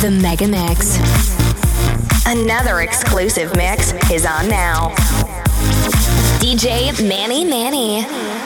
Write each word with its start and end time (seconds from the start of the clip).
The 0.00 0.12
Mega 0.12 0.46
Mix. 0.46 0.96
Another 2.24 2.82
exclusive 2.82 3.56
mix 3.56 3.92
is 4.12 4.24
on 4.24 4.48
now. 4.48 4.90
DJ 6.38 6.92
Manny 7.08 7.44
Manny. 7.44 8.37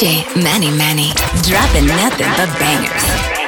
DJ 0.00 0.24
Manny 0.42 0.70
Manny, 0.70 1.12
dropping 1.42 1.86
nothing 1.86 2.30
but 2.38 2.48
bangers. 2.58 3.39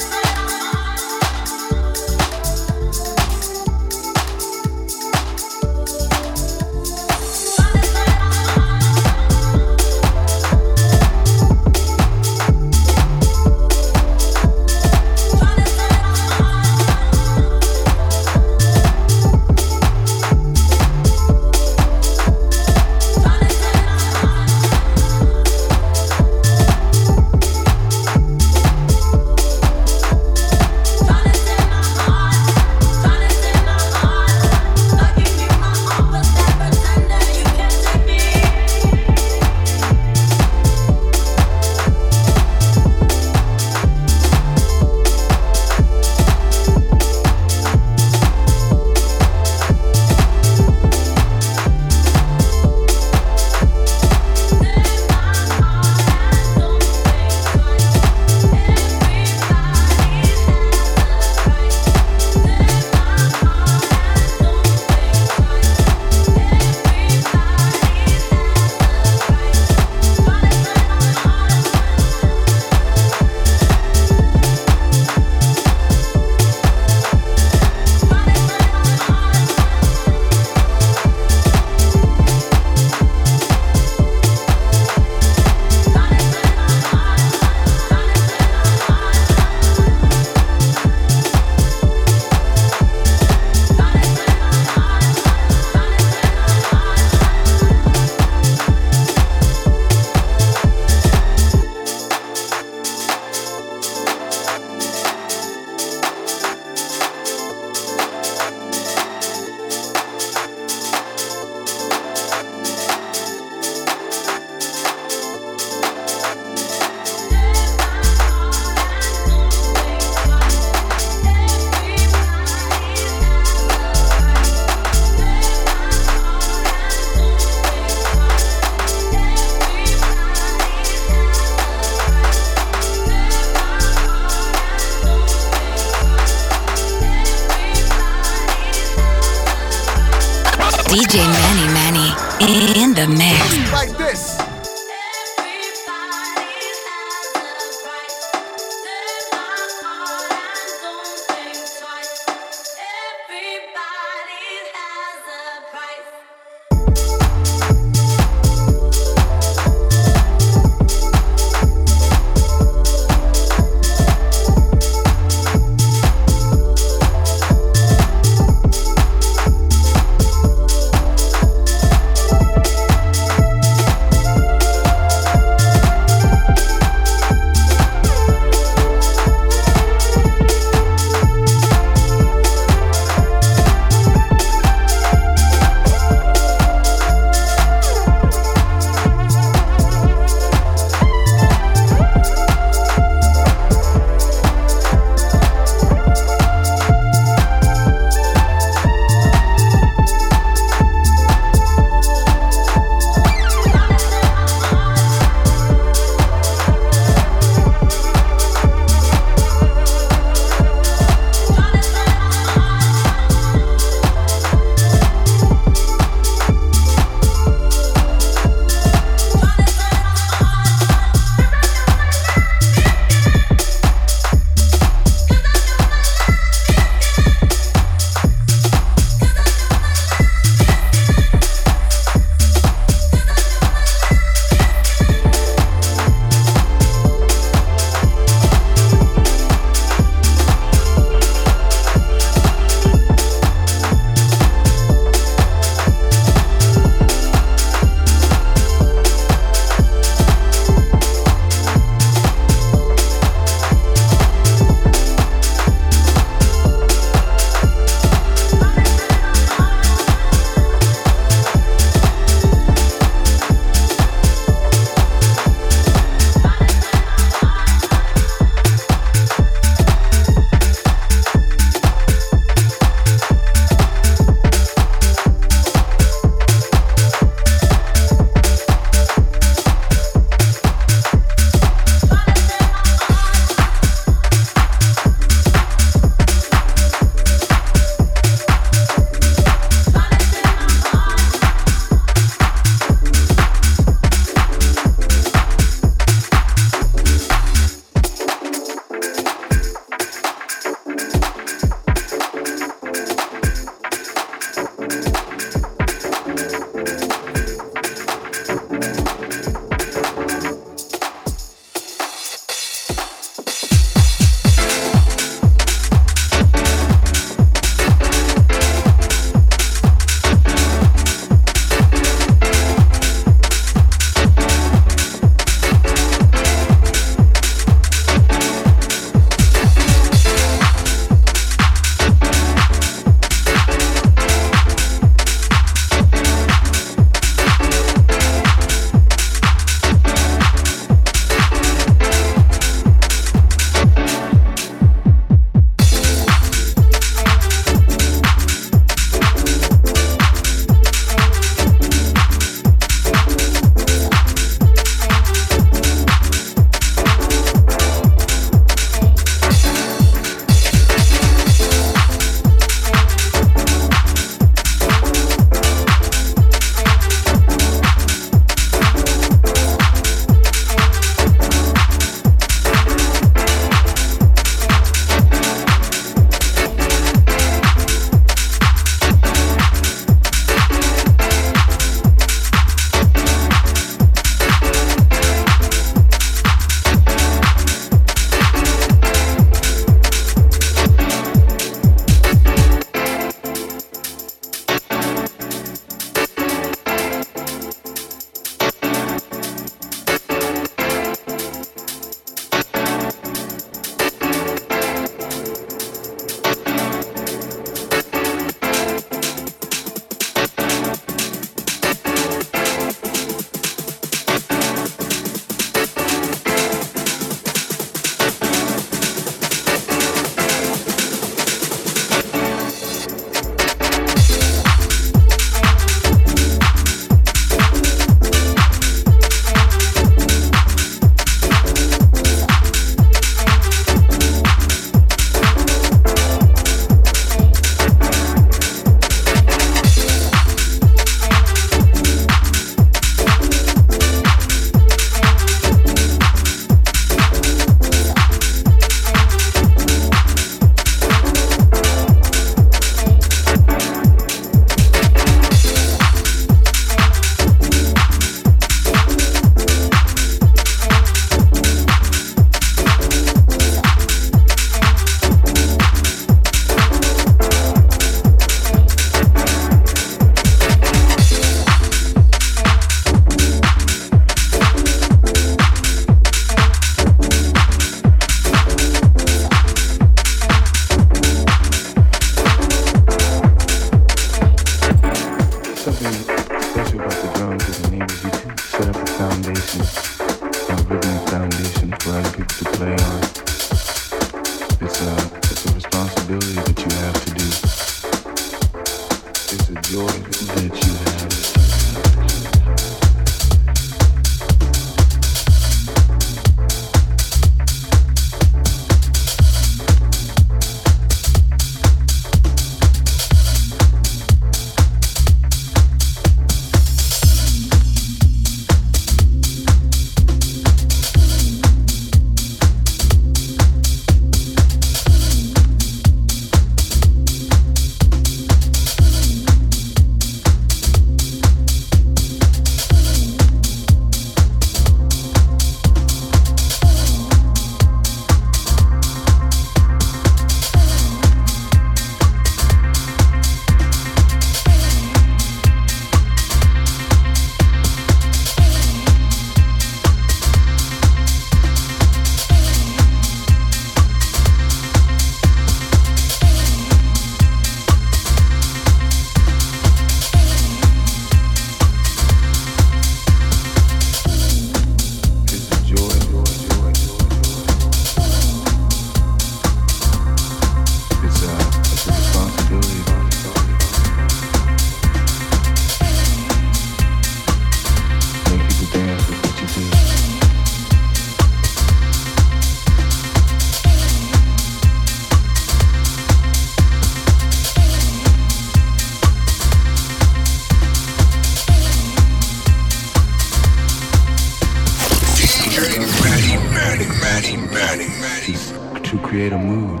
mood 599.60 600.00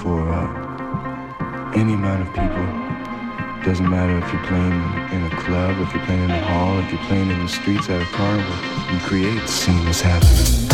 for 0.00 0.28
uh, 0.28 1.72
any 1.74 1.94
amount 1.94 2.22
of 2.22 2.28
people. 2.28 2.66
Doesn't 3.64 3.88
matter 3.88 4.18
if 4.18 4.32
you're 4.32 4.44
playing 4.44 4.72
in 5.12 5.32
a 5.32 5.36
club, 5.36 5.80
if 5.80 5.94
you're 5.94 6.04
playing 6.04 6.24
in 6.24 6.30
a 6.30 6.44
hall, 6.44 6.78
if 6.80 6.92
you're 6.92 7.02
playing 7.04 7.30
in 7.30 7.38
the 7.40 7.48
streets 7.48 7.88
at 7.88 8.02
a 8.02 8.06
carnival. 8.06 8.54
You 8.92 9.00
create 9.00 9.48
scenes 9.48 10.00
happening. 10.00 10.73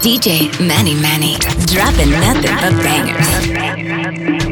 DJ 0.00 0.48
Manny 0.60 0.94
Manny, 0.94 1.36
dropping 1.66 2.10
nothing 2.10 2.54
but 2.60 2.72
bangers. 2.84 4.47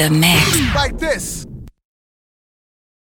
The 0.00 0.08
mix. 0.08 0.39